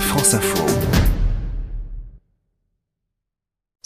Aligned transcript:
France 0.00 0.34
Info. 0.34 0.95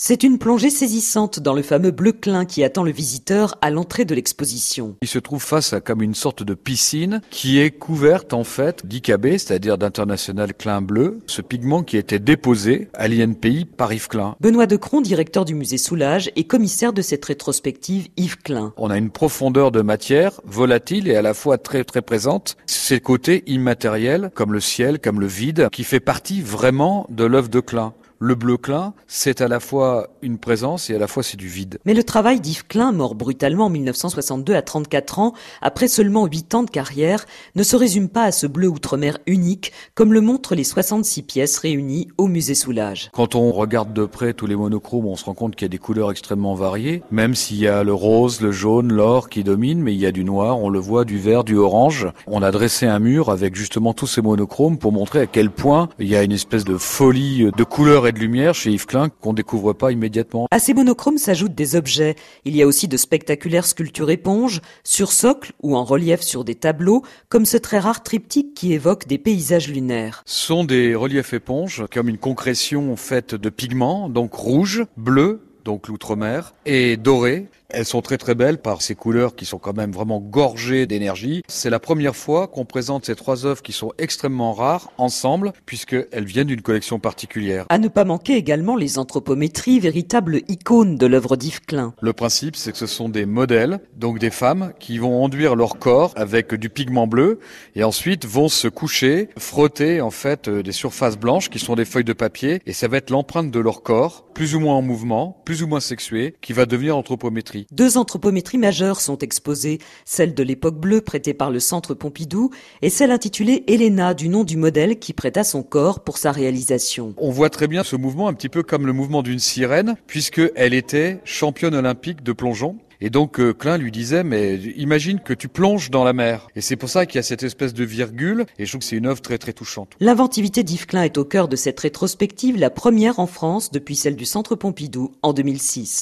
C'est 0.02 0.22
une 0.22 0.38
plongée 0.38 0.70
saisissante 0.70 1.40
dans 1.40 1.52
le 1.52 1.60
fameux 1.60 1.90
bleu 1.90 2.12
clin 2.12 2.46
qui 2.46 2.64
attend 2.64 2.84
le 2.84 2.90
visiteur 2.90 3.58
à 3.60 3.68
l'entrée 3.68 4.06
de 4.06 4.14
l'exposition. 4.14 4.96
Il 5.02 5.08
se 5.08 5.18
trouve 5.18 5.42
face 5.42 5.74
à 5.74 5.82
comme 5.82 6.00
une 6.00 6.14
sorte 6.14 6.42
de 6.42 6.54
piscine 6.54 7.20
qui 7.28 7.58
est 7.58 7.70
couverte 7.70 8.32
en 8.32 8.42
fait 8.42 8.86
d'IKB, 8.86 9.32
c'est-à-dire 9.32 9.76
d'international 9.76 10.54
clin 10.54 10.80
bleu, 10.80 11.18
ce 11.26 11.42
pigment 11.42 11.82
qui 11.82 11.98
était 11.98 12.18
déposé 12.18 12.88
à 12.94 13.08
l'INPI 13.08 13.66
par 13.66 13.92
Yves 13.92 14.08
Klein. 14.08 14.36
Benoît 14.40 14.64
Decron, 14.64 15.02
directeur 15.02 15.44
du 15.44 15.54
musée 15.54 15.76
Soulage 15.76 16.30
et 16.34 16.44
commissaire 16.44 16.94
de 16.94 17.02
cette 17.02 17.26
rétrospective 17.26 18.08
Yves 18.16 18.38
Klein. 18.38 18.72
On 18.78 18.88
a 18.88 18.96
une 18.96 19.10
profondeur 19.10 19.70
de 19.70 19.82
matière 19.82 20.40
volatile 20.46 21.08
et 21.08 21.16
à 21.16 21.20
la 21.20 21.34
fois 21.34 21.58
très 21.58 21.84
très 21.84 22.00
présente. 22.00 22.56
C'est 22.64 22.94
le 22.94 23.00
côté 23.00 23.44
immatériel, 23.46 24.30
comme 24.34 24.54
le 24.54 24.60
ciel, 24.60 24.98
comme 24.98 25.20
le 25.20 25.26
vide, 25.26 25.68
qui 25.70 25.84
fait 25.84 26.00
partie 26.00 26.40
vraiment 26.40 27.06
de 27.10 27.24
l'œuvre 27.24 27.50
de 27.50 27.60
Klein. 27.60 27.92
Le 28.22 28.34
bleu 28.34 28.58
Klein, 28.58 28.92
c'est 29.06 29.40
à 29.40 29.48
la 29.48 29.60
fois 29.60 30.10
une 30.20 30.36
présence 30.36 30.90
et 30.90 30.94
à 30.94 30.98
la 30.98 31.06
fois 31.06 31.22
c'est 31.22 31.38
du 31.38 31.48
vide. 31.48 31.78
Mais 31.86 31.94
le 31.94 32.04
travail 32.04 32.38
d'Yves 32.38 32.66
Klein, 32.66 32.92
mort 32.92 33.14
brutalement 33.14 33.64
en 33.64 33.70
1962 33.70 34.54
à 34.54 34.60
34 34.60 35.20
ans, 35.20 35.32
après 35.62 35.88
seulement 35.88 36.26
8 36.26 36.54
ans 36.54 36.62
de 36.62 36.68
carrière, 36.68 37.24
ne 37.54 37.62
se 37.62 37.76
résume 37.76 38.10
pas 38.10 38.24
à 38.24 38.30
ce 38.30 38.46
bleu 38.46 38.68
outre-mer 38.68 39.16
unique, 39.26 39.72
comme 39.94 40.12
le 40.12 40.20
montrent 40.20 40.54
les 40.54 40.64
66 40.64 41.22
pièces 41.22 41.56
réunies 41.56 42.08
au 42.18 42.26
musée 42.26 42.54
Soulage. 42.54 43.08
Quand 43.14 43.36
on 43.36 43.52
regarde 43.52 43.94
de 43.94 44.04
près 44.04 44.34
tous 44.34 44.46
les 44.46 44.54
monochromes, 44.54 45.06
on 45.06 45.16
se 45.16 45.24
rend 45.24 45.32
compte 45.32 45.56
qu'il 45.56 45.64
y 45.64 45.70
a 45.70 45.70
des 45.70 45.78
couleurs 45.78 46.10
extrêmement 46.10 46.54
variées, 46.54 47.02
même 47.10 47.34
s'il 47.34 47.56
y 47.56 47.68
a 47.68 47.82
le 47.84 47.94
rose, 47.94 48.42
le 48.42 48.52
jaune, 48.52 48.92
l'or 48.92 49.30
qui 49.30 49.44
domine, 49.44 49.80
mais 49.80 49.94
il 49.94 49.98
y 49.98 50.04
a 50.04 50.12
du 50.12 50.24
noir, 50.24 50.58
on 50.58 50.68
le 50.68 50.78
voit, 50.78 51.06
du 51.06 51.18
vert, 51.18 51.42
du 51.42 51.56
orange. 51.56 52.06
On 52.26 52.42
a 52.42 52.50
dressé 52.50 52.84
un 52.84 52.98
mur 52.98 53.30
avec 53.30 53.56
justement 53.56 53.94
tous 53.94 54.08
ces 54.08 54.20
monochromes 54.20 54.76
pour 54.76 54.92
montrer 54.92 55.20
à 55.20 55.26
quel 55.26 55.50
point 55.50 55.88
il 55.98 56.06
y 56.06 56.16
a 56.16 56.22
une 56.22 56.32
espèce 56.32 56.64
de 56.64 56.76
folie 56.76 57.50
de 57.56 57.64
couleurs 57.64 58.09
de 58.12 58.18
lumière 58.18 58.54
chez 58.54 58.70
Yves 58.70 58.86
Klein 58.86 59.08
qu'on 59.08 59.32
découvre 59.32 59.72
pas 59.72 59.92
immédiatement. 59.92 60.46
À 60.50 60.58
ces 60.58 60.74
monochromes 60.74 61.18
s'ajoutent 61.18 61.54
des 61.54 61.76
objets. 61.76 62.16
Il 62.44 62.56
y 62.56 62.62
a 62.62 62.66
aussi 62.66 62.88
de 62.88 62.96
spectaculaires 62.96 63.66
sculptures 63.66 64.10
éponges, 64.10 64.60
sur 64.84 65.12
socle 65.12 65.52
ou 65.62 65.76
en 65.76 65.84
relief 65.84 66.20
sur 66.20 66.44
des 66.44 66.54
tableaux, 66.54 67.02
comme 67.28 67.46
ce 67.46 67.56
très 67.56 67.78
rare 67.78 68.02
triptyque 68.02 68.54
qui 68.54 68.72
évoque 68.72 69.06
des 69.06 69.18
paysages 69.18 69.68
lunaires. 69.68 70.22
Ce 70.26 70.46
sont 70.46 70.64
des 70.64 70.94
reliefs 70.94 71.32
éponges, 71.32 71.84
comme 71.92 72.08
une 72.08 72.18
concrétion 72.18 72.96
faite 72.96 73.34
de 73.34 73.50
pigments, 73.50 74.08
donc 74.08 74.34
rouge, 74.34 74.84
bleu, 74.96 75.40
donc 75.64 75.88
l'outre-mer, 75.88 76.54
et 76.66 76.96
doré, 76.96 77.48
elles 77.72 77.84
sont 77.84 78.02
très 78.02 78.18
très 78.18 78.34
belles 78.34 78.58
par 78.58 78.82
ces 78.82 78.94
couleurs 78.94 79.34
qui 79.36 79.44
sont 79.44 79.58
quand 79.58 79.76
même 79.76 79.92
vraiment 79.92 80.20
gorgées 80.20 80.86
d'énergie. 80.86 81.42
C'est 81.48 81.70
la 81.70 81.78
première 81.78 82.16
fois 82.16 82.48
qu'on 82.48 82.64
présente 82.64 83.06
ces 83.06 83.14
trois 83.14 83.46
œuvres 83.46 83.62
qui 83.62 83.72
sont 83.72 83.92
extrêmement 83.98 84.52
rares 84.52 84.92
ensemble 84.98 85.52
puisqu'elles 85.66 86.24
viennent 86.24 86.48
d'une 86.48 86.62
collection 86.62 86.98
particulière. 86.98 87.66
À 87.68 87.78
ne 87.78 87.88
pas 87.88 88.04
manquer 88.04 88.34
également 88.34 88.76
les 88.76 88.98
anthropométries, 88.98 89.80
véritables 89.80 90.40
icônes 90.48 90.96
de 90.96 91.06
l'œuvre 91.06 91.36
d'Yves 91.36 91.60
Klein. 91.60 91.94
Le 92.00 92.12
principe 92.12 92.56
c'est 92.56 92.72
que 92.72 92.78
ce 92.78 92.86
sont 92.86 93.08
des 93.08 93.26
modèles, 93.26 93.80
donc 93.96 94.18
des 94.18 94.30
femmes 94.30 94.72
qui 94.80 94.98
vont 94.98 95.22
enduire 95.22 95.54
leur 95.54 95.78
corps 95.78 96.12
avec 96.16 96.54
du 96.54 96.70
pigment 96.70 97.06
bleu 97.06 97.38
et 97.76 97.84
ensuite 97.84 98.26
vont 98.26 98.48
se 98.48 98.68
coucher, 98.68 99.28
frotter 99.38 100.00
en 100.00 100.10
fait 100.10 100.48
euh, 100.48 100.62
des 100.62 100.72
surfaces 100.72 101.18
blanches 101.18 101.50
qui 101.50 101.58
sont 101.58 101.76
des 101.76 101.84
feuilles 101.84 102.04
de 102.04 102.12
papier 102.12 102.60
et 102.66 102.72
ça 102.72 102.88
va 102.88 102.96
être 102.96 103.10
l'empreinte 103.10 103.50
de 103.50 103.60
leur 103.60 103.82
corps, 103.82 104.24
plus 104.34 104.54
ou 104.54 104.60
moins 104.60 104.74
en 104.74 104.82
mouvement, 104.82 105.40
plus 105.50 105.64
ou 105.64 105.66
moins 105.66 105.80
sexué, 105.80 106.36
qui 106.40 106.52
va 106.52 106.64
devenir 106.64 106.96
anthropométrie. 106.96 107.66
Deux 107.72 107.98
anthropométries 107.98 108.56
majeures 108.56 109.00
sont 109.00 109.18
exposées, 109.18 109.80
celle 110.04 110.32
de 110.32 110.44
l'époque 110.44 110.78
bleue 110.78 111.00
prêtée 111.00 111.34
par 111.34 111.50
le 111.50 111.58
Centre 111.58 111.92
Pompidou 111.92 112.50
et 112.82 112.88
celle 112.88 113.10
intitulée 113.10 113.64
Helena 113.66 114.14
du 114.14 114.28
nom 114.28 114.44
du 114.44 114.56
modèle 114.56 115.00
qui 115.00 115.12
prêta 115.12 115.42
son 115.42 115.64
corps 115.64 116.04
pour 116.04 116.18
sa 116.18 116.30
réalisation. 116.30 117.14
On 117.16 117.32
voit 117.32 117.50
très 117.50 117.66
bien 117.66 117.82
ce 117.82 117.96
mouvement 117.96 118.28
un 118.28 118.32
petit 118.32 118.48
peu 118.48 118.62
comme 118.62 118.86
le 118.86 118.92
mouvement 118.92 119.24
d'une 119.24 119.40
sirène 119.40 119.96
puisqu'elle 120.06 120.72
était 120.72 121.18
championne 121.24 121.74
olympique 121.74 122.22
de 122.22 122.30
plongeon. 122.30 122.76
Et 123.00 123.10
donc 123.10 123.40
euh, 123.40 123.52
Klein 123.52 123.78
lui 123.78 123.90
disait 123.90 124.24
mais 124.24 124.56
imagine 124.76 125.20
que 125.20 125.32
tu 125.32 125.48
plonges 125.48 125.90
dans 125.90 126.04
la 126.04 126.12
mer. 126.12 126.48
Et 126.54 126.60
c'est 126.60 126.76
pour 126.76 126.88
ça 126.88 127.06
qu'il 127.06 127.16
y 127.16 127.18
a 127.18 127.22
cette 127.22 127.42
espèce 127.42 127.72
de 127.74 127.84
virgule 127.84 128.46
et 128.58 128.66
je 128.66 128.70
trouve 128.70 128.80
que 128.80 128.86
c'est 128.86 128.96
une 128.96 129.06
œuvre 129.06 129.20
très 129.20 129.38
très 129.38 129.52
touchante. 129.52 129.92
L'inventivité 130.00 130.62
d'Yves 130.62 130.86
Klein 130.86 131.02
est 131.02 131.18
au 131.18 131.24
cœur 131.24 131.48
de 131.48 131.56
cette 131.56 131.80
rétrospective, 131.80 132.58
la 132.58 132.70
première 132.70 133.18
en 133.18 133.26
France 133.26 133.70
depuis 133.70 133.96
celle 133.96 134.16
du 134.16 134.24
Centre 134.24 134.54
Pompidou 134.54 135.12
en 135.22 135.32
2006. 135.32 135.98